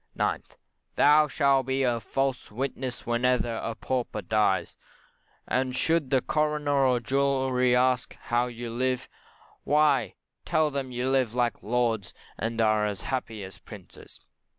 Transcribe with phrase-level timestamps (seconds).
[0.17, 0.57] 9th,
[0.95, 4.75] Thou shalt be a false witness whenever a Pauper dies,
[5.47, 9.07] and should the coroner or jury ask you how you live,
[9.63, 14.19] why tell them you live like lords, and are as happy as princes.